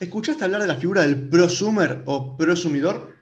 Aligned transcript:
¿Escuchaste 0.00 0.42
hablar 0.44 0.62
de 0.62 0.66
la 0.66 0.74
figura 0.74 1.02
del 1.02 1.28
prosumer 1.28 2.02
o 2.06 2.36
prosumidor? 2.36 3.14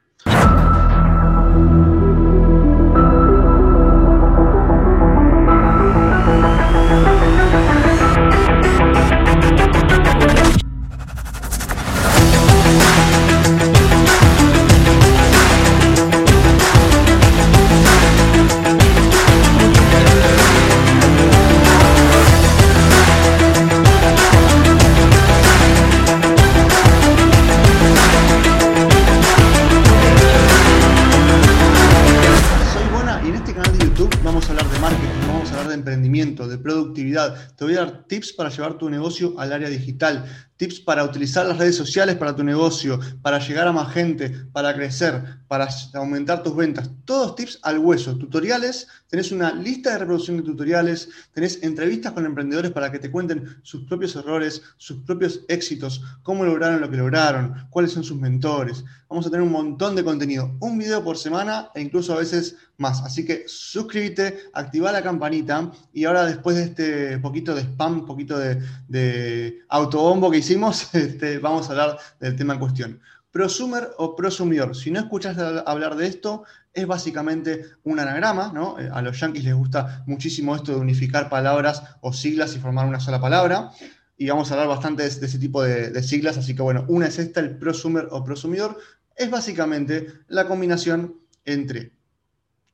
Te 37.56 37.64
voy 37.64 37.74
a 37.74 37.78
dar 37.78 38.04
tips 38.06 38.32
para 38.32 38.50
llevar 38.50 38.78
tu 38.78 38.88
negocio 38.88 39.38
al 39.38 39.52
área 39.52 39.68
digital, 39.68 40.24
tips 40.62 40.78
para 40.78 41.02
utilizar 41.02 41.44
las 41.44 41.58
redes 41.58 41.74
sociales 41.74 42.14
para 42.14 42.36
tu 42.36 42.44
negocio, 42.44 43.00
para 43.20 43.40
llegar 43.40 43.66
a 43.66 43.72
más 43.72 43.92
gente, 43.92 44.30
para 44.52 44.72
crecer, 44.72 45.20
para 45.48 45.66
aumentar 45.94 46.44
tus 46.44 46.54
ventas. 46.54 46.88
Todos 47.04 47.34
tips 47.34 47.58
al 47.62 47.80
hueso, 47.80 48.16
tutoriales, 48.16 48.86
tenés 49.08 49.32
una 49.32 49.52
lista 49.52 49.90
de 49.90 49.98
reproducción 49.98 50.36
de 50.36 50.44
tutoriales, 50.44 51.08
tenés 51.32 51.60
entrevistas 51.64 52.12
con 52.12 52.26
emprendedores 52.26 52.70
para 52.70 52.92
que 52.92 53.00
te 53.00 53.10
cuenten 53.10 53.56
sus 53.62 53.82
propios 53.88 54.14
errores, 54.14 54.62
sus 54.76 54.98
propios 55.02 55.40
éxitos, 55.48 56.00
cómo 56.22 56.44
lograron 56.44 56.80
lo 56.80 56.88
que 56.88 56.96
lograron, 56.96 57.66
cuáles 57.68 57.90
son 57.90 58.04
sus 58.04 58.20
mentores. 58.20 58.84
Vamos 59.08 59.26
a 59.26 59.30
tener 59.30 59.44
un 59.44 59.52
montón 59.52 59.96
de 59.96 60.04
contenido, 60.04 60.56
un 60.60 60.78
video 60.78 61.02
por 61.02 61.18
semana 61.18 61.70
e 61.74 61.82
incluso 61.82 62.14
a 62.14 62.18
veces 62.18 62.56
más. 62.78 63.02
Así 63.02 63.26
que 63.26 63.44
suscríbete, 63.46 64.38
activa 64.54 64.90
la 64.90 65.02
campanita 65.02 65.70
y 65.92 66.04
ahora 66.04 66.24
después 66.24 66.56
de 66.56 66.62
este 66.62 67.18
poquito 67.18 67.54
de 67.54 67.60
spam, 67.60 68.06
poquito 68.06 68.38
de, 68.38 68.62
de 68.88 69.58
autobombo 69.68 70.30
que 70.30 70.38
hicimos, 70.52 70.94
este, 70.94 71.38
vamos 71.38 71.68
a 71.68 71.70
hablar 71.72 71.98
del 72.20 72.36
tema 72.36 72.54
en 72.54 72.60
cuestión. 72.60 73.00
Prosumer 73.30 73.88
o 73.96 74.14
prosumidor. 74.14 74.76
Si 74.76 74.90
no 74.90 75.00
escuchas 75.00 75.38
hablar 75.38 75.96
de 75.96 76.06
esto, 76.06 76.44
es 76.74 76.86
básicamente 76.86 77.64
un 77.84 77.98
anagrama. 77.98 78.52
Eh, 78.78 78.90
a 78.92 79.00
los 79.00 79.18
yankees 79.18 79.44
les 79.44 79.54
gusta 79.54 80.04
muchísimo 80.06 80.54
esto 80.54 80.72
de 80.72 80.78
unificar 80.78 81.30
palabras 81.30 81.82
o 82.02 82.12
siglas 82.12 82.54
y 82.54 82.58
formar 82.58 82.86
una 82.86 83.00
sola 83.00 83.20
palabra. 83.20 83.70
Y 84.18 84.28
vamos 84.28 84.50
a 84.50 84.54
hablar 84.54 84.68
bastante 84.68 85.02
de, 85.02 85.08
ese 85.08 85.38
tipo 85.38 85.62
de, 85.62 86.02
siglas, 86.02 86.36
así 86.36 86.54
que 86.54 86.60
bueno, 86.60 86.84
una 86.88 87.06
es 87.06 87.18
esta, 87.18 87.40
el 87.40 87.56
prosumer 87.56 88.08
o 88.10 88.22
prosumidor. 88.22 88.78
Es 89.16 89.30
básicamente 89.30 90.08
la 90.28 90.46
combinación 90.46 91.16
entre 91.46 91.92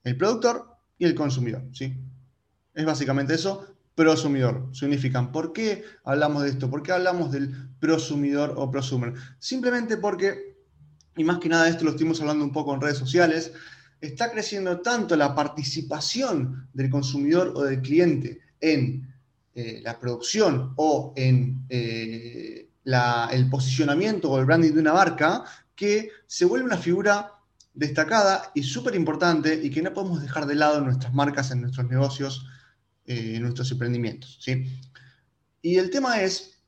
el 0.03 0.17
productor 0.17 0.77
y 0.99 1.05
el 1.05 1.15
consumidor, 1.15 1.63
¿sí? 1.73 1.97
Es 2.75 2.85
básicamente 2.85 3.35
eso, 3.35 3.78
prosumidor, 3.99 4.69
significan. 4.73 5.33
¿Por 5.33 5.53
qué 5.53 5.83
hablamos 6.05 6.45
de 6.45 6.51
esto? 6.51 6.71
¿Por 6.71 6.85
qué 6.85 6.93
hablamos 6.93 7.33
del 7.33 7.53
prosumidor 7.81 8.55
o 8.57 8.71
prosumer? 8.71 9.13
Simplemente 9.41 9.97
porque, 9.97 10.57
y 11.17 11.25
más 11.25 11.39
que 11.41 11.49
nada 11.49 11.69
esto 11.69 11.85
lo 11.85 11.91
estuvimos 11.91 12.21
hablando 12.21 12.45
un 12.45 12.53
poco 12.53 12.73
en 12.73 12.81
redes 12.81 12.97
sociales, 12.97 13.51
está 14.01 14.31
creciendo 14.31 14.81
tanto 14.83 15.17
la 15.17 15.35
participación 15.35 16.69
del 16.73 16.91
consumidor 16.91 17.53
o 17.57 17.65
del 17.65 17.83
cliente 17.83 18.39
en 18.61 19.13
eh, 19.57 19.81
la 19.83 19.99
producción 19.99 20.75
o 20.77 21.13
en 21.17 21.67
eh, 21.69 22.69
el 22.85 23.51
posicionamiento 23.51 24.31
o 24.31 24.39
el 24.39 24.47
branding 24.47 24.75
de 24.75 24.81
una 24.81 24.93
marca 24.93 25.43
que 25.75 26.11
se 26.29 26.45
vuelve 26.45 26.67
una 26.67 26.79
figura 26.79 27.33
destacada 27.75 28.53
y 28.55 28.63
súper 28.63 28.95
importante 28.95 29.59
y 29.61 29.71
que 29.71 29.83
no 29.83 29.93
podemos 29.93 30.23
dejar 30.23 30.47
de 30.47 30.55
lado 30.55 30.79
en 30.79 30.85
nuestras 30.85 31.13
marcas, 31.13 31.51
en 31.51 31.63
nuestros 31.63 31.89
negocios 31.89 32.47
eh, 33.11 33.41
nuestros 33.41 33.73
emprendimientos. 33.73 34.37
¿sí? 34.39 34.67
Y 35.63 35.77
el 35.77 35.89
tema 35.89 36.21
es, 36.21 36.61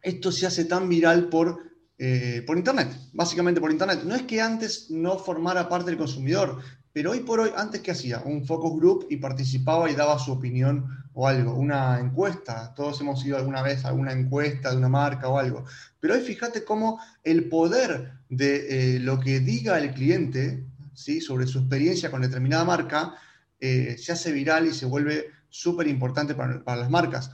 esto 0.00 0.32
se 0.32 0.46
hace 0.46 0.64
tan 0.64 0.88
viral 0.88 1.28
por, 1.28 1.64
eh, 1.98 2.42
por 2.46 2.56
Internet, 2.56 2.88
básicamente 3.12 3.60
por 3.60 3.70
Internet. 3.70 4.00
No 4.06 4.14
es 4.14 4.22
que 4.22 4.40
antes 4.40 4.90
no 4.90 5.18
formara 5.18 5.68
parte 5.68 5.90
del 5.90 5.98
consumidor, 5.98 6.62
pero 6.94 7.10
hoy 7.10 7.20
por 7.20 7.40
hoy, 7.40 7.50
antes 7.54 7.82
que 7.82 7.90
hacía 7.90 8.22
un 8.24 8.46
focus 8.46 8.80
group 8.80 9.06
y 9.10 9.18
participaba 9.18 9.90
y 9.90 9.94
daba 9.94 10.18
su 10.18 10.32
opinión 10.32 10.86
o 11.12 11.28
algo, 11.28 11.52
una 11.52 12.00
encuesta, 12.00 12.72
todos 12.74 12.98
hemos 13.02 13.22
ido 13.26 13.36
alguna 13.36 13.60
vez 13.60 13.84
a 13.84 13.88
alguna 13.88 14.12
encuesta 14.12 14.70
de 14.70 14.78
una 14.78 14.88
marca 14.88 15.28
o 15.28 15.38
algo, 15.38 15.66
pero 16.00 16.14
hoy 16.14 16.22
fíjate 16.22 16.64
cómo 16.64 16.98
el 17.22 17.50
poder 17.50 18.12
de 18.30 18.94
eh, 18.96 18.98
lo 19.00 19.20
que 19.20 19.40
diga 19.40 19.78
el 19.78 19.92
cliente 19.92 20.64
¿sí? 20.94 21.20
sobre 21.20 21.46
su 21.46 21.58
experiencia 21.58 22.10
con 22.10 22.22
determinada 22.22 22.64
marca 22.64 23.14
se 23.58 24.12
hace 24.12 24.32
viral 24.32 24.66
y 24.66 24.72
se 24.72 24.86
vuelve 24.86 25.30
súper 25.60 25.88
importante 25.88 26.34
para, 26.34 26.62
las 26.76 26.90
marcas. 26.90 27.30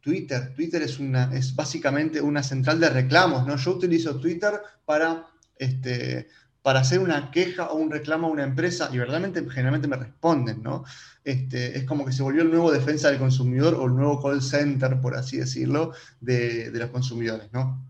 Twitter, 0.00 0.52
Twitter 0.54 0.82
es, 0.82 0.98
una, 0.98 1.34
es 1.34 1.54
básicamente 1.54 2.20
una 2.20 2.42
central 2.42 2.78
de 2.78 2.90
reclamos, 2.90 3.46
¿no? 3.46 3.56
Yo 3.56 3.72
utilizo 3.72 4.16
Twitter 4.20 4.60
para, 4.84 5.26
este, 5.56 6.28
para 6.62 6.80
hacer 6.80 7.00
una 7.00 7.30
queja 7.30 7.70
o 7.70 7.76
un 7.76 7.90
reclamo 7.90 8.28
a 8.28 8.30
una 8.30 8.44
empresa 8.44 8.90
y 8.92 8.98
verdaderamente 8.98 9.42
generalmente 9.50 9.88
me 9.88 9.96
responden, 9.96 10.62
¿no? 10.62 10.84
Este, 11.24 11.78
es 11.78 11.84
como 11.84 12.04
que 12.04 12.12
se 12.12 12.22
volvió 12.22 12.42
el 12.42 12.50
nuevo 12.50 12.70
defensa 12.70 13.08
del 13.08 13.18
consumidor 13.18 13.74
o 13.74 13.86
el 13.86 13.94
nuevo 13.94 14.22
call 14.22 14.42
center, 14.42 15.00
por 15.00 15.16
así 15.16 15.38
decirlo, 15.38 15.92
de, 16.20 16.70
de 16.70 16.78
los 16.78 16.90
consumidores, 16.90 17.50
¿no? 17.52 17.82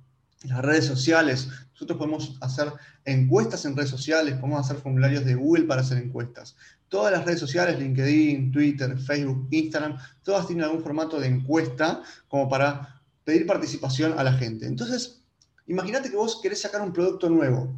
Las 0.45 0.63
redes 0.63 0.85
sociales, 0.85 1.49
nosotros 1.73 1.99
podemos 1.99 2.39
hacer 2.41 2.73
encuestas 3.05 3.65
en 3.65 3.77
redes 3.77 3.91
sociales, 3.91 4.35
podemos 4.35 4.65
hacer 4.65 4.81
formularios 4.81 5.25
de 5.25 5.35
Google 5.35 5.65
para 5.65 5.81
hacer 5.81 5.99
encuestas. 5.99 6.55
Todas 6.95 7.11
las 7.11 7.25
redes 7.25 7.41
sociales, 7.41 7.77
LinkedIn, 7.81 8.53
Twitter, 8.53 8.97
Facebook, 8.97 9.49
Instagram, 9.51 9.99
todas 10.23 10.47
tienen 10.47 10.65
algún 10.65 10.81
formato 10.81 11.19
de 11.19 11.27
encuesta 11.27 12.05
como 12.29 12.49
para 12.49 13.03
pedir 13.25 13.49
participación 13.49 14.17
a 14.17 14.23
la 14.23 14.35
gente. 14.35 14.65
Entonces, 14.65 15.21
imagínate 15.67 16.09
que 16.09 16.17
vos 16.17 16.39
querés 16.41 16.61
sacar 16.61 16.83
un 16.83 16.93
producto 16.93 17.29
nuevo, 17.29 17.77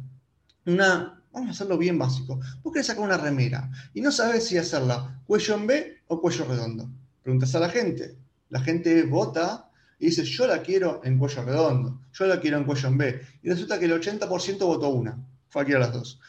una, 0.67 1.19
vamos 1.31 1.47
a 1.49 1.51
hacerlo 1.53 1.79
bien 1.79 1.97
básico, 1.97 2.39
vos 2.61 2.71
querés 2.71 2.85
sacar 2.85 3.03
una 3.03 3.17
remera 3.17 3.71
y 3.95 4.01
no 4.01 4.11
sabes 4.11 4.45
si 4.45 4.55
hacerla 4.59 5.19
cuello 5.25 5.55
en 5.55 5.65
B 5.65 5.97
o 6.09 6.21
cuello 6.21 6.45
redondo. 6.45 6.87
Preguntas 7.23 7.55
a 7.55 7.59
la 7.59 7.69
gente, 7.69 8.15
la 8.49 8.61
gente 8.61 9.01
vota 9.01 9.71
y 9.97 10.05
dice, 10.09 10.25
yo 10.25 10.45
la 10.45 10.61
quiero 10.61 11.01
en 11.03 11.17
cuello 11.17 11.43
redondo, 11.43 12.01
yo 12.13 12.27
la 12.27 12.39
quiero 12.39 12.59
en 12.59 12.65
cuello 12.65 12.87
en 12.87 12.97
B. 12.99 13.21
Y 13.41 13.49
resulta 13.49 13.79
que 13.79 13.85
el 13.85 13.99
80% 13.99 14.59
votó 14.59 14.89
una, 14.89 15.17
cualquiera 15.51 15.79
de 15.79 15.85
las 15.87 15.95
dos. 15.95 16.19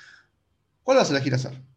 ¿Cuál 0.83 0.97
vas 0.97 1.11
a 1.11 1.13
elegir 1.13 1.35
hacer? 1.35 1.68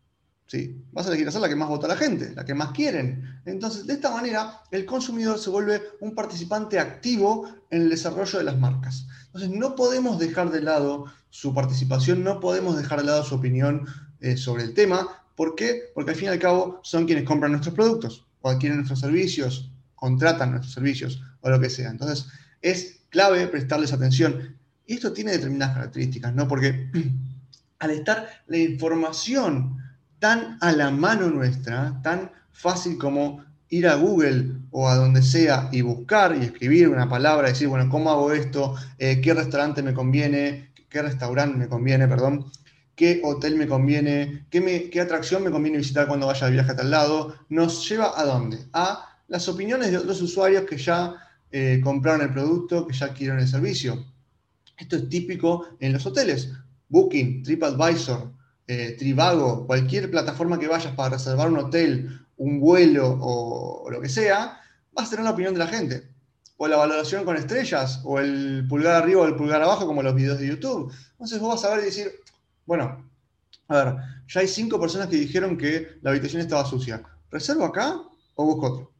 ¿Sí? 0.51 0.83
Vas 0.91 1.05
a 1.05 1.09
elegir 1.11 1.29
hacer 1.29 1.39
la 1.39 1.47
que 1.47 1.55
más 1.55 1.69
vota 1.69 1.87
la 1.87 1.95
gente, 1.95 2.33
la 2.35 2.43
que 2.43 2.53
más 2.53 2.73
quieren. 2.73 3.39
Entonces, 3.45 3.87
de 3.87 3.93
esta 3.93 4.11
manera, 4.11 4.59
el 4.69 4.85
consumidor 4.85 5.39
se 5.39 5.49
vuelve 5.49 5.81
un 6.01 6.13
participante 6.13 6.77
activo 6.77 7.47
en 7.69 7.83
el 7.83 7.89
desarrollo 7.89 8.37
de 8.37 8.43
las 8.43 8.59
marcas. 8.59 9.07
Entonces, 9.27 9.49
no 9.49 9.75
podemos 9.77 10.19
dejar 10.19 10.51
de 10.51 10.59
lado 10.59 11.05
su 11.29 11.53
participación, 11.53 12.25
no 12.25 12.41
podemos 12.41 12.75
dejar 12.75 12.99
de 12.99 13.05
lado 13.05 13.23
su 13.23 13.35
opinión 13.35 13.87
eh, 14.19 14.35
sobre 14.35 14.63
el 14.63 14.73
tema. 14.73 15.23
¿Por 15.37 15.55
qué? 15.55 15.83
Porque 15.95 16.11
al 16.11 16.17
fin 16.17 16.25
y 16.25 16.31
al 16.31 16.39
cabo 16.39 16.81
son 16.83 17.05
quienes 17.05 17.23
compran 17.23 17.53
nuestros 17.53 17.73
productos 17.73 18.27
o 18.41 18.49
adquieren 18.49 18.79
nuestros 18.79 18.99
servicios, 18.99 19.71
contratan 19.95 20.51
nuestros 20.51 20.73
servicios 20.73 21.21
o 21.39 21.49
lo 21.49 21.61
que 21.61 21.69
sea. 21.69 21.89
Entonces, 21.89 22.25
es 22.61 23.03
clave 23.07 23.47
prestarles 23.47 23.93
atención. 23.93 24.57
Y 24.85 24.95
esto 24.95 25.13
tiene 25.13 25.31
determinadas 25.31 25.75
características, 25.75 26.35
¿no? 26.35 26.45
Porque 26.45 26.91
al 27.79 27.91
estar 27.91 28.27
la 28.47 28.57
información 28.57 29.77
tan 30.21 30.59
a 30.61 30.71
la 30.71 30.91
mano 30.91 31.31
nuestra, 31.31 31.99
tan 32.03 32.31
fácil 32.51 32.99
como 32.99 33.43
ir 33.69 33.87
a 33.87 33.95
Google 33.95 34.51
o 34.69 34.87
a 34.87 34.93
donde 34.93 35.23
sea 35.23 35.67
y 35.71 35.81
buscar 35.81 36.35
y 36.35 36.45
escribir 36.45 36.89
una 36.89 37.09
palabra, 37.09 37.47
decir, 37.47 37.67
bueno, 37.67 37.89
¿cómo 37.89 38.11
hago 38.11 38.31
esto? 38.31 38.75
Eh, 38.99 39.19
¿Qué 39.19 39.33
restaurante 39.33 39.81
me 39.81 39.95
conviene? 39.95 40.73
¿Qué 40.89 41.01
restaurante 41.01 41.57
me 41.57 41.67
conviene? 41.67 42.07
Perdón. 42.07 42.51
¿Qué 42.95 43.19
hotel 43.23 43.55
me 43.55 43.67
conviene? 43.67 44.45
¿Qué, 44.51 44.61
me, 44.61 44.91
¿Qué 44.91 45.01
atracción 45.01 45.43
me 45.43 45.49
conviene 45.49 45.79
visitar 45.79 46.07
cuando 46.07 46.27
vaya 46.27 46.45
de 46.45 46.53
viaje 46.53 46.71
a 46.71 46.75
tal 46.75 46.91
lado? 46.91 47.35
Nos 47.49 47.89
lleva 47.89 48.13
a 48.15 48.23
dónde? 48.23 48.59
A 48.73 49.17
las 49.27 49.49
opiniones 49.49 49.89
de 49.89 49.97
otros 49.97 50.21
usuarios 50.21 50.65
que 50.65 50.77
ya 50.77 51.15
eh, 51.51 51.81
compraron 51.83 52.21
el 52.21 52.31
producto, 52.31 52.85
que 52.85 52.93
ya 52.93 53.07
adquirieron 53.07 53.39
el 53.39 53.47
servicio. 53.47 54.05
Esto 54.77 54.97
es 54.97 55.09
típico 55.09 55.69
en 55.79 55.93
los 55.93 56.05
hoteles. 56.05 56.51
Booking, 56.89 57.41
TripAdvisor, 57.41 58.31
eh, 58.67 58.95
Trivago, 58.97 59.65
cualquier 59.67 60.09
plataforma 60.09 60.59
que 60.59 60.67
vayas 60.67 60.95
para 60.95 61.15
reservar 61.15 61.49
un 61.49 61.57
hotel, 61.57 62.25
un 62.37 62.59
vuelo 62.59 63.17
o, 63.21 63.89
lo 63.89 64.01
que 64.01 64.09
sea, 64.09 64.59
vas 64.93 65.07
a 65.07 65.09
tener 65.09 65.25
la 65.25 65.31
opinión 65.31 65.53
de 65.53 65.59
la 65.59 65.67
gente. 65.67 66.09
O 66.57 66.67
la 66.67 66.77
valoración 66.77 67.25
con 67.25 67.35
estrellas, 67.37 68.01
o 68.03 68.19
el 68.19 68.65
pulgar 68.69 68.95
arriba 68.95 69.21
o 69.21 69.25
el 69.25 69.35
pulgar 69.35 69.61
abajo, 69.61 69.87
como 69.87 70.03
los 70.03 70.13
videos 70.13 70.39
de 70.39 70.47
YouTube. 70.47 70.93
Entonces 71.13 71.39
vos 71.39 71.55
vas 71.55 71.65
a 71.65 71.75
ver 71.75 71.83
y 71.83 71.87
decir, 71.87 72.11
bueno, 72.65 73.09
a 73.67 73.83
ver, 73.83 73.95
ya 74.27 74.41
hay 74.41 74.47
cinco 74.47 74.79
personas 74.79 75.07
que 75.07 75.15
dijeron 75.15 75.57
que 75.57 75.97
la 76.01 76.11
habitación 76.11 76.41
estaba 76.41 76.65
sucia. 76.65 77.01
¿Reservo 77.31 77.65
acá 77.65 78.01
o 78.35 78.45
busco 78.45 78.67
otro? 78.67 78.91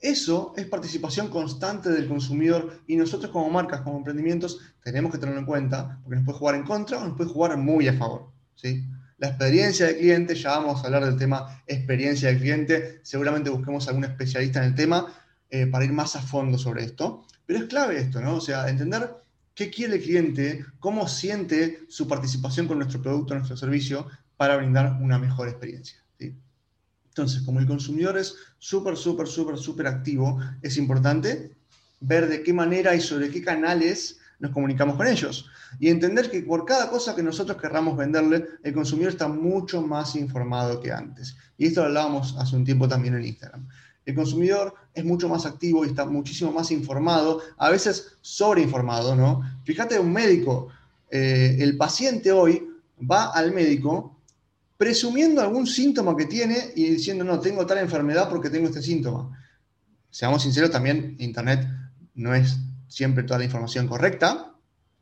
Eso 0.00 0.54
es 0.56 0.66
participación 0.66 1.28
constante 1.28 1.90
del 1.90 2.06
consumidor 2.06 2.80
y 2.86 2.96
nosotros 2.96 3.32
como 3.32 3.50
marcas, 3.50 3.80
como 3.80 3.98
emprendimientos, 3.98 4.60
tenemos 4.82 5.10
que 5.10 5.18
tenerlo 5.18 5.40
en 5.40 5.46
cuenta 5.46 6.00
porque 6.04 6.16
nos 6.16 6.24
puede 6.24 6.38
jugar 6.38 6.54
en 6.54 6.64
contra 6.64 6.98
o 6.98 7.04
nos 7.04 7.16
puede 7.16 7.30
jugar 7.30 7.56
muy 7.56 7.88
a 7.88 7.94
favor. 7.94 8.37
¿Sí? 8.60 8.84
La 9.18 9.28
experiencia 9.28 9.86
del 9.86 9.98
cliente, 9.98 10.34
ya 10.34 10.50
vamos 10.50 10.82
a 10.82 10.86
hablar 10.86 11.04
del 11.04 11.16
tema 11.16 11.62
experiencia 11.66 12.28
del 12.28 12.38
cliente, 12.38 13.00
seguramente 13.02 13.50
busquemos 13.50 13.88
algún 13.88 14.04
especialista 14.04 14.60
en 14.60 14.66
el 14.66 14.74
tema 14.74 15.12
eh, 15.50 15.66
para 15.66 15.84
ir 15.84 15.92
más 15.92 16.14
a 16.14 16.22
fondo 16.22 16.58
sobre 16.58 16.84
esto, 16.84 17.26
pero 17.44 17.60
es 17.60 17.64
clave 17.66 17.98
esto, 17.98 18.20
¿no? 18.20 18.36
O 18.36 18.40
sea, 18.40 18.68
entender 18.68 19.10
qué 19.54 19.70
quiere 19.70 19.96
el 19.96 20.02
cliente, 20.02 20.64
cómo 20.78 21.08
siente 21.08 21.80
su 21.88 22.06
participación 22.06 22.68
con 22.68 22.78
nuestro 22.78 23.02
producto, 23.02 23.34
nuestro 23.34 23.56
servicio, 23.56 24.06
para 24.36 24.56
brindar 24.56 24.98
una 25.00 25.18
mejor 25.18 25.48
experiencia. 25.48 25.98
Entonces, 27.18 27.42
como 27.42 27.58
el 27.58 27.66
consumidor 27.66 28.16
es 28.16 28.36
súper, 28.58 28.96
súper, 28.96 29.26
súper, 29.26 29.58
súper 29.58 29.88
activo, 29.88 30.38
es 30.62 30.76
importante 30.76 31.50
ver 31.98 32.28
de 32.28 32.44
qué 32.44 32.52
manera 32.52 32.94
y 32.94 33.00
sobre 33.00 33.28
qué 33.30 33.42
canales 33.42 34.20
nos 34.38 34.52
comunicamos 34.52 34.96
con 34.96 35.06
ellos. 35.06 35.46
Y 35.78 35.88
entender 35.88 36.30
que 36.30 36.42
por 36.42 36.64
cada 36.64 36.90
cosa 36.90 37.14
que 37.14 37.22
nosotros 37.22 37.60
querramos 37.60 37.96
venderle, 37.96 38.44
el 38.62 38.72
consumidor 38.72 39.12
está 39.12 39.28
mucho 39.28 39.82
más 39.82 40.16
informado 40.16 40.80
que 40.80 40.92
antes. 40.92 41.36
Y 41.56 41.66
esto 41.66 41.80
lo 41.80 41.88
hablábamos 41.88 42.36
hace 42.38 42.56
un 42.56 42.64
tiempo 42.64 42.88
también 42.88 43.14
en 43.14 43.24
Instagram. 43.24 43.68
El 44.04 44.14
consumidor 44.14 44.74
es 44.94 45.04
mucho 45.04 45.28
más 45.28 45.44
activo 45.44 45.84
y 45.84 45.88
está 45.88 46.06
muchísimo 46.06 46.50
más 46.50 46.70
informado, 46.70 47.42
a 47.58 47.68
veces 47.68 48.16
sobreinformado, 48.22 49.14
¿no? 49.14 49.42
Fíjate, 49.64 49.98
un 49.98 50.12
médico, 50.12 50.68
eh, 51.10 51.58
el 51.60 51.76
paciente 51.76 52.32
hoy 52.32 52.66
va 52.98 53.32
al 53.32 53.52
médico 53.52 54.16
presumiendo 54.78 55.42
algún 55.42 55.66
síntoma 55.66 56.16
que 56.16 56.24
tiene 56.24 56.72
y 56.74 56.84
diciendo, 56.84 57.24
no, 57.24 57.38
tengo 57.40 57.66
tal 57.66 57.78
enfermedad 57.78 58.30
porque 58.30 58.48
tengo 58.48 58.68
este 58.68 58.80
síntoma. 58.80 59.36
Seamos 60.10 60.42
sinceros, 60.42 60.70
también 60.70 61.16
Internet 61.18 61.66
no 62.14 62.34
es 62.34 62.56
siempre 62.88 63.24
toda 63.24 63.38
la 63.38 63.44
información 63.44 63.86
correcta, 63.86 64.54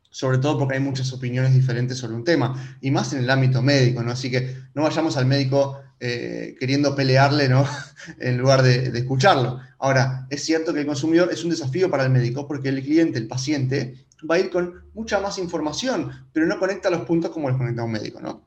sobre 0.09 0.37
todo 0.37 0.57
porque 0.57 0.75
hay 0.75 0.79
muchas 0.81 1.11
opiniones 1.13 1.53
diferentes 1.53 1.97
sobre 1.97 2.15
un 2.15 2.23
tema, 2.23 2.77
y 2.81 2.91
más 2.91 3.13
en 3.13 3.19
el 3.19 3.29
ámbito 3.29 3.61
médico, 3.61 4.03
¿no? 4.03 4.11
Así 4.11 4.31
que 4.31 4.55
no 4.73 4.83
vayamos 4.83 5.17
al 5.17 5.25
médico 5.25 5.79
eh, 5.99 6.55
queriendo 6.59 6.95
pelearle, 6.95 7.49
¿no? 7.49 7.65
en 8.19 8.37
lugar 8.37 8.61
de, 8.61 8.91
de, 8.91 8.99
escucharlo. 8.99 9.59
Ahora, 9.79 10.27
es 10.29 10.43
cierto 10.43 10.73
que 10.73 10.81
el 10.81 10.85
consumidor 10.85 11.29
es 11.31 11.43
un 11.43 11.49
desafío 11.49 11.89
para 11.89 12.03
el 12.03 12.11
médico 12.11 12.47
porque 12.47 12.69
el 12.69 12.83
cliente, 12.83 13.19
el 13.19 13.27
paciente, 13.27 14.05
va 14.29 14.35
a 14.35 14.39
ir 14.39 14.49
con 14.49 14.83
mucha 14.93 15.19
más 15.19 15.37
información, 15.37 16.11
pero 16.33 16.45
no 16.45 16.59
conecta 16.59 16.89
los 16.89 17.01
puntos 17.01 17.31
como 17.31 17.49
los 17.49 17.57
conecta 17.57 17.83
un 17.83 17.91
médico, 17.91 18.19
¿no? 18.21 18.43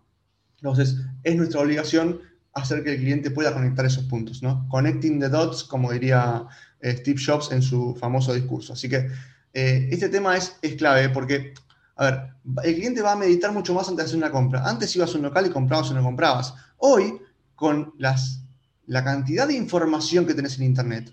Entonces, 0.56 0.96
es 1.22 1.36
nuestra 1.36 1.60
obligación 1.60 2.20
hacer 2.52 2.82
que 2.82 2.94
el 2.94 2.98
cliente 2.98 3.30
pueda 3.30 3.54
conectar 3.54 3.86
esos 3.86 4.04
puntos, 4.04 4.42
¿no? 4.42 4.66
Connecting 4.68 5.20
the 5.20 5.28
dots, 5.28 5.64
como 5.64 5.92
diría 5.92 6.46
Steve 6.82 7.20
Jobs 7.24 7.52
en 7.52 7.62
su 7.62 7.94
famoso 7.94 8.32
discurso. 8.34 8.72
Así 8.72 8.88
que 8.88 9.08
eh, 9.52 9.88
este 9.90 10.08
tema 10.08 10.36
es, 10.36 10.56
es 10.62 10.76
clave 10.76 11.08
porque, 11.10 11.54
a 11.96 12.04
ver, 12.04 12.20
el 12.64 12.74
cliente 12.74 13.02
va 13.02 13.12
a 13.12 13.16
meditar 13.16 13.52
mucho 13.52 13.74
más 13.74 13.88
antes 13.88 14.04
de 14.04 14.08
hacer 14.08 14.18
una 14.18 14.30
compra. 14.30 14.68
Antes 14.68 14.94
ibas 14.96 15.14
a 15.14 15.16
un 15.16 15.22
local 15.24 15.46
y 15.46 15.50
comprabas 15.50 15.90
o 15.90 15.94
no 15.94 16.02
comprabas. 16.02 16.54
Hoy, 16.78 17.20
con 17.54 17.94
las, 17.98 18.42
la 18.86 19.04
cantidad 19.04 19.46
de 19.46 19.54
información 19.54 20.26
que 20.26 20.34
tenés 20.34 20.56
en 20.58 20.64
Internet, 20.64 21.12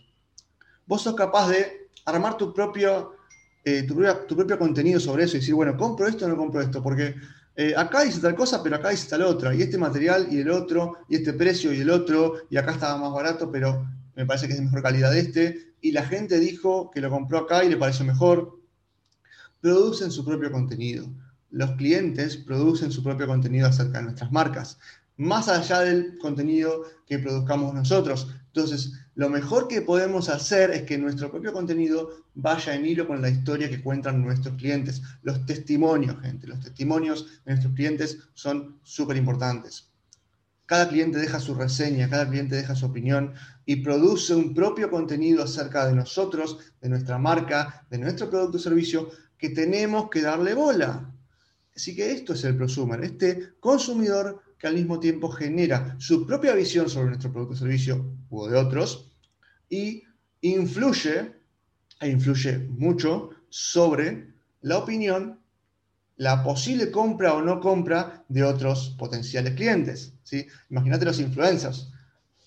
vos 0.85 1.01
sos 1.01 1.15
capaz 1.15 1.49
de 1.49 1.89
armar 2.05 2.37
tu 2.37 2.53
propio, 2.53 3.15
eh, 3.63 3.83
tu, 3.83 3.95
propio 4.35 4.57
contenido 4.57 4.99
sobre 4.99 5.25
eso 5.25 5.35
y 5.35 5.39
decir, 5.41 5.53
bueno, 5.53 5.75
compro 5.75 6.07
esto 6.07 6.25
o 6.25 6.29
no 6.29 6.37
compro 6.37 6.61
esto, 6.61 6.81
porque 6.81 7.15
eh, 7.55 7.73
acá 7.75 8.03
dice 8.03 8.21
tal 8.21 8.35
cosa, 8.35 8.63
pero 8.63 8.77
acá 8.77 8.89
dice 8.89 9.09
tal 9.09 9.23
otra, 9.23 9.53
y 9.53 9.61
este 9.61 9.77
material 9.77 10.27
y 10.31 10.39
el 10.39 10.49
otro, 10.49 10.99
y 11.09 11.17
este 11.17 11.33
precio 11.33 11.73
y 11.73 11.81
el 11.81 11.89
otro, 11.89 12.35
y 12.49 12.57
acá 12.57 12.71
estaba 12.71 12.97
más 12.97 13.11
barato, 13.11 13.51
pero 13.51 13.85
me 14.17 14.25
parece 14.25 14.47
que 14.47 14.53
es 14.53 14.59
de 14.59 14.65
mejor 14.65 14.81
calidad 14.81 15.15
este, 15.15 15.75
y 15.79 15.91
la 15.91 16.03
gente 16.03 16.39
dijo 16.39 16.89
que 16.89 17.01
lo 17.01 17.11
compró 17.11 17.37
acá 17.37 17.63
y 17.63 17.69
le 17.69 17.77
pareció 17.77 18.03
mejor. 18.03 18.59
Producen 19.61 20.09
su 20.09 20.25
propio 20.25 20.51
contenido. 20.51 21.07
Los 21.51 21.71
clientes 21.73 22.35
producen 22.35 22.91
su 22.91 23.03
propio 23.03 23.27
contenido 23.27 23.67
acerca 23.67 23.99
de 23.99 24.05
nuestras 24.05 24.31
marcas, 24.31 24.79
más 25.17 25.47
allá 25.47 25.81
del 25.81 26.17
contenido 26.17 26.83
que 27.05 27.19
produzcamos 27.19 27.75
nosotros. 27.75 28.33
Entonces, 28.47 28.91
lo 29.13 29.29
mejor 29.29 29.67
que 29.67 29.83
podemos 29.83 30.29
hacer 30.29 30.71
es 30.71 30.81
que 30.81 30.97
nuestro 30.97 31.29
propio 31.29 31.53
contenido 31.53 32.09
vaya 32.33 32.73
en 32.73 32.87
hilo 32.87 33.05
con 33.07 33.21
la 33.21 33.29
historia 33.29 33.69
que 33.69 33.83
cuentan 33.83 34.23
nuestros 34.23 34.55
clientes. 34.55 35.03
Los 35.21 35.45
testimonios, 35.45 36.19
gente, 36.21 36.47
los 36.47 36.59
testimonios 36.59 37.27
de 37.45 37.51
nuestros 37.51 37.75
clientes 37.75 38.17
son 38.33 38.79
súper 38.81 39.15
importantes. 39.17 39.86
Cada 40.67 40.89
cliente 40.89 41.17
deja 41.17 41.39
su 41.39 41.55
reseña, 41.55 42.09
cada 42.09 42.29
cliente 42.29 42.57
deja 42.57 42.75
su 42.75 42.87
opinión 42.87 43.33
y 43.65 43.77
produce 43.77 44.35
un 44.35 44.53
propio 44.53 44.91
contenido 44.91 45.45
acerca 45.45 45.87
de 45.87 45.95
nosotros, 45.95 46.59
de 46.81 46.89
nuestra 46.89 47.17
marca, 47.17 47.87
de 47.89 47.97
nuestro 47.97 48.29
producto 48.29 48.57
o 48.57 48.59
servicio 48.59 49.09
que 49.37 49.49
tenemos 49.49 50.09
que 50.09 50.21
darle 50.21 50.53
bola. 50.53 51.09
Así 51.73 51.95
que 51.95 52.11
esto 52.11 52.33
es 52.33 52.43
el 52.43 52.57
prosumer, 52.57 53.01
este 53.01 53.53
consumidor 53.61 54.41
que 54.57 54.67
al 54.67 54.73
mismo 54.73 54.99
tiempo 54.99 55.29
genera 55.29 55.95
su 55.99 56.27
propia 56.27 56.53
visión 56.53 56.89
sobre 56.89 57.07
nuestro 57.07 57.31
producto 57.31 57.53
o 57.53 57.57
servicio 57.57 58.05
o 58.29 58.49
de 58.49 58.57
otros 58.57 59.09
y 59.69 60.03
influye, 60.41 61.33
e 62.01 62.09
influye 62.09 62.57
mucho, 62.57 63.29
sobre 63.47 64.33
la 64.61 64.79
opinión, 64.79 65.39
la 66.17 66.43
posible 66.43 66.91
compra 66.91 67.33
o 67.33 67.41
no 67.41 67.59
compra 67.59 68.23
de 68.27 68.43
otros 68.43 68.95
potenciales 68.97 69.53
clientes. 69.53 70.13
¿sí? 70.23 70.47
Imagínate 70.69 71.05
los 71.05 71.19
influencers. 71.19 71.91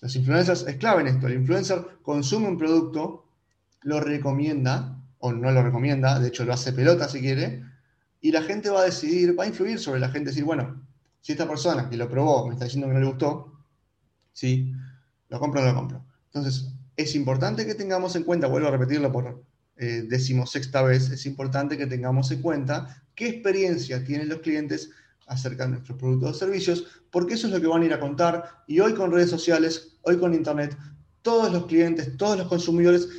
Los 0.01 0.15
influencers 0.15 0.65
es 0.67 0.75
clave 0.77 1.01
en 1.01 1.07
esto. 1.07 1.27
El 1.27 1.35
influencer 1.35 1.85
consume 2.01 2.47
un 2.47 2.57
producto, 2.57 3.25
lo 3.81 3.99
recomienda 3.99 4.97
o 5.19 5.31
no 5.31 5.51
lo 5.51 5.63
recomienda, 5.63 6.19
de 6.19 6.27
hecho 6.27 6.43
lo 6.43 6.53
hace 6.53 6.73
pelota 6.73 7.07
si 7.07 7.21
quiere, 7.21 7.63
y 8.19 8.31
la 8.31 8.41
gente 8.41 8.69
va 8.69 8.81
a 8.81 8.85
decidir, 8.85 9.37
va 9.39 9.43
a 9.43 9.47
influir 9.47 9.79
sobre 9.79 9.99
la 9.99 10.09
gente, 10.09 10.31
decir, 10.31 10.43
bueno, 10.43 10.83
si 11.21 11.31
esta 11.31 11.47
persona 11.47 11.89
que 11.89 11.97
lo 11.97 12.09
probó 12.09 12.47
me 12.47 12.53
está 12.53 12.65
diciendo 12.65 12.87
que 12.87 12.93
no 12.93 12.99
le 12.99 13.05
gustó, 13.05 13.53
¿sí? 14.33 14.73
¿Lo 15.29 15.39
compro 15.39 15.61
o 15.61 15.63
no 15.63 15.71
lo 15.71 15.77
compro? 15.77 16.05
Entonces, 16.25 16.71
es 16.95 17.15
importante 17.15 17.65
que 17.65 17.75
tengamos 17.75 18.15
en 18.15 18.23
cuenta, 18.23 18.47
vuelvo 18.47 18.67
a 18.67 18.71
repetirlo 18.71 19.11
por 19.11 19.43
eh, 19.81 20.03
decimosexta 20.07 20.83
vez, 20.83 21.09
es 21.09 21.25
importante 21.25 21.75
que 21.75 21.87
tengamos 21.87 22.29
en 22.29 22.43
cuenta 22.43 23.03
qué 23.15 23.29
experiencia 23.29 24.03
tienen 24.03 24.29
los 24.29 24.41
clientes 24.41 24.91
acerca 25.25 25.63
de 25.63 25.71
nuestros 25.71 25.97
productos 25.97 26.29
o 26.29 26.33
servicios, 26.35 26.85
porque 27.09 27.33
eso 27.33 27.47
es 27.47 27.53
lo 27.53 27.59
que 27.59 27.65
van 27.65 27.81
a 27.81 27.85
ir 27.85 27.93
a 27.93 27.99
contar. 27.99 28.63
Y 28.67 28.79
hoy 28.79 28.93
con 28.93 29.11
redes 29.11 29.31
sociales, 29.31 29.97
hoy 30.03 30.19
con 30.19 30.35
Internet, 30.35 30.77
todos 31.23 31.51
los 31.51 31.65
clientes, 31.65 32.15
todos 32.15 32.37
los 32.37 32.47
consumidores 32.47 33.09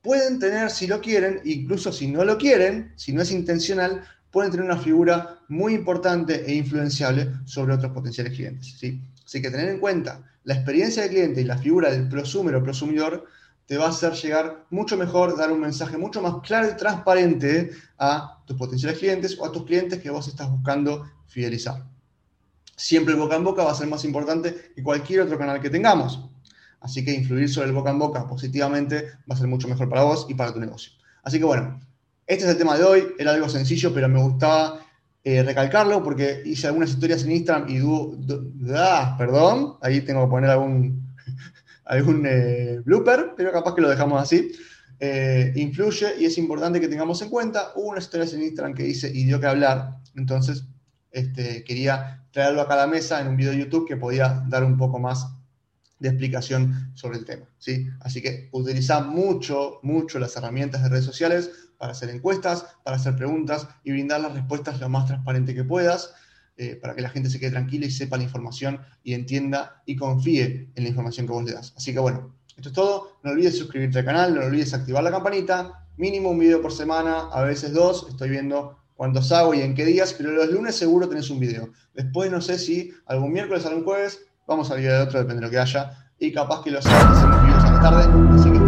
pueden 0.00 0.38
tener, 0.38 0.70
si 0.70 0.86
lo 0.86 1.00
quieren, 1.00 1.40
incluso 1.44 1.90
si 1.90 2.06
no 2.06 2.24
lo 2.24 2.38
quieren, 2.38 2.92
si 2.94 3.12
no 3.12 3.22
es 3.22 3.32
intencional, 3.32 4.04
pueden 4.30 4.52
tener 4.52 4.64
una 4.64 4.78
figura 4.78 5.40
muy 5.48 5.74
importante 5.74 6.48
e 6.48 6.54
influenciable 6.54 7.32
sobre 7.46 7.74
otros 7.74 7.90
potenciales 7.90 8.32
clientes. 8.32 8.76
¿sí? 8.78 9.02
Así 9.26 9.42
que 9.42 9.50
tener 9.50 9.70
en 9.70 9.80
cuenta 9.80 10.22
la 10.44 10.54
experiencia 10.54 11.02
del 11.02 11.10
cliente 11.10 11.40
y 11.40 11.44
la 11.46 11.58
figura 11.58 11.90
del 11.90 12.08
prosumer 12.08 12.54
o 12.54 12.62
prosumidor 12.62 13.26
te 13.66 13.76
va 13.76 13.86
a 13.86 13.90
hacer 13.90 14.12
llegar 14.14 14.66
mucho 14.70 14.96
mejor, 14.96 15.36
dar 15.36 15.52
un 15.52 15.60
mensaje 15.60 15.96
mucho 15.96 16.20
más 16.20 16.34
claro 16.42 16.68
y 16.70 16.76
transparente 16.76 17.70
a 17.98 18.42
tus 18.44 18.56
potenciales 18.56 18.98
clientes 18.98 19.38
o 19.38 19.46
a 19.46 19.52
tus 19.52 19.64
clientes 19.64 20.00
que 20.00 20.10
vos 20.10 20.28
estás 20.28 20.50
buscando 20.50 21.06
fidelizar. 21.26 21.84
Siempre 22.76 23.14
el 23.14 23.20
boca 23.20 23.36
en 23.36 23.44
boca 23.44 23.62
va 23.62 23.72
a 23.72 23.74
ser 23.74 23.86
más 23.86 24.04
importante 24.04 24.72
que 24.74 24.82
cualquier 24.82 25.20
otro 25.22 25.38
canal 25.38 25.60
que 25.60 25.70
tengamos. 25.70 26.28
Así 26.80 27.04
que 27.04 27.12
influir 27.12 27.48
sobre 27.48 27.68
el 27.68 27.74
boca 27.74 27.90
en 27.90 27.98
boca 27.98 28.26
positivamente 28.26 29.06
va 29.30 29.34
a 29.34 29.38
ser 29.38 29.46
mucho 29.46 29.68
mejor 29.68 29.88
para 29.88 30.02
vos 30.02 30.26
y 30.28 30.34
para 30.34 30.52
tu 30.52 30.58
negocio. 30.58 30.92
Así 31.22 31.38
que 31.38 31.44
bueno, 31.44 31.80
este 32.26 32.44
es 32.44 32.50
el 32.50 32.58
tema 32.58 32.76
de 32.76 32.84
hoy, 32.84 33.08
era 33.18 33.32
algo 33.32 33.48
sencillo, 33.48 33.94
pero 33.94 34.08
me 34.08 34.20
gustaba 34.20 34.80
eh, 35.24 35.42
recalcarlo 35.44 36.02
porque 36.02 36.42
hice 36.44 36.66
algunas 36.66 36.90
historias 36.90 37.22
en 37.22 37.32
Instagram 37.32 37.68
y 37.68 37.78
du, 37.78 38.18
ah, 38.74 39.14
perdón, 39.16 39.76
ahí 39.80 40.00
tengo 40.00 40.24
que 40.24 40.30
poner 40.30 40.50
algún, 40.50 41.14
algún 41.84 42.24
eh, 42.26 42.80
blooper, 42.84 43.34
pero 43.36 43.52
capaz 43.52 43.74
que 43.74 43.80
lo 43.80 43.88
dejamos 43.88 44.22
así. 44.22 44.52
Eh, 45.00 45.52
influye 45.56 46.14
y 46.20 46.26
es 46.26 46.38
importante 46.38 46.80
que 46.80 46.88
tengamos 46.88 47.20
en 47.22 47.28
cuenta. 47.28 47.72
Hubo 47.74 47.88
unas 47.88 48.04
historias 48.04 48.32
en 48.34 48.42
Instagram 48.42 48.74
que 48.74 48.86
hice 48.86 49.10
y 49.12 49.24
dio 49.24 49.40
que 49.40 49.46
hablar, 49.46 49.98
entonces 50.14 50.64
este, 51.10 51.64
quería 51.64 52.24
traerlo 52.30 52.62
acá 52.62 52.74
a 52.74 52.78
la 52.78 52.86
mesa 52.86 53.20
en 53.20 53.28
un 53.28 53.36
video 53.36 53.52
de 53.52 53.58
YouTube 53.58 53.86
que 53.86 53.96
podía 53.96 54.44
dar 54.48 54.64
un 54.64 54.76
poco 54.76 54.98
más 54.98 55.26
de 55.98 56.08
explicación 56.08 56.92
sobre 56.94 57.18
el 57.18 57.24
tema. 57.24 57.46
¿sí? 57.58 57.88
Así 58.00 58.20
que 58.20 58.48
utiliza 58.52 59.00
mucho, 59.00 59.78
mucho 59.82 60.18
las 60.18 60.36
herramientas 60.36 60.82
de 60.82 60.88
redes 60.88 61.04
sociales 61.04 61.50
para 61.78 61.92
hacer 61.92 62.10
encuestas, 62.10 62.66
para 62.82 62.96
hacer 62.96 63.14
preguntas 63.16 63.68
y 63.84 63.92
brindar 63.92 64.20
las 64.20 64.34
respuestas 64.34 64.80
lo 64.80 64.88
más 64.88 65.06
transparente 65.06 65.54
que 65.54 65.64
puedas, 65.64 66.14
eh, 66.56 66.76
para 66.76 66.94
que 66.94 67.02
la 67.02 67.08
gente 67.08 67.30
se 67.30 67.40
quede 67.40 67.50
tranquila 67.50 67.86
y 67.86 67.90
sepa 67.90 68.16
la 68.16 68.24
información 68.24 68.80
y 69.02 69.14
entienda 69.14 69.82
y 69.86 69.96
confíe 69.96 70.70
en 70.74 70.82
la 70.82 70.88
información 70.88 71.26
que 71.26 71.32
vos 71.32 71.44
le 71.44 71.52
das. 71.52 71.72
Así 71.76 71.92
que 71.92 71.98
bueno, 71.98 72.34
esto 72.56 72.68
es 72.68 72.74
todo. 72.74 73.18
No 73.22 73.30
olvides 73.30 73.56
suscribirte 73.56 74.00
al 74.00 74.04
canal, 74.04 74.34
no 74.34 74.42
olvides 74.42 74.74
activar 74.74 75.02
la 75.02 75.10
campanita. 75.10 75.86
Mínimo 75.96 76.30
un 76.30 76.38
video 76.38 76.60
por 76.60 76.72
semana, 76.72 77.28
a 77.32 77.42
veces 77.42 77.72
dos. 77.72 78.06
Estoy 78.08 78.30
viendo 78.30 78.78
cuántos 78.94 79.32
hago 79.32 79.54
y 79.54 79.62
en 79.62 79.74
qué 79.74 79.84
días, 79.84 80.12
pero 80.12 80.30
los 80.30 80.50
lunes 80.50 80.76
seguro 80.76 81.08
tenés 81.08 81.30
un 81.30 81.40
video. 81.40 81.70
Después 81.94 82.30
no 82.30 82.40
sé 82.40 82.58
si 82.58 82.92
algún 83.06 83.32
miércoles, 83.32 83.66
algún 83.66 83.84
jueves, 83.84 84.20
vamos 84.46 84.70
a 84.70 84.74
ver 84.74 84.84
de 84.84 84.98
otro, 85.00 85.18
depende 85.18 85.40
de 85.40 85.46
lo 85.46 85.50
que 85.50 85.58
haya. 85.58 86.10
Y 86.18 86.32
capaz 86.32 86.62
que 86.62 86.70
los 86.70 86.84
sábados 86.84 87.18
hacemos 87.18 87.42
videos 87.42 87.64
a 87.64 87.72
la 87.72 87.80
tarde. 87.80 88.38
Así 88.38 88.52
que 88.52 88.61